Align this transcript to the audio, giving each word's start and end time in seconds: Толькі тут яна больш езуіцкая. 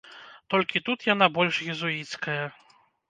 Толькі 0.53 0.79
тут 0.87 1.05
яна 1.13 1.27
больш 1.37 1.55
езуіцкая. 1.75 2.43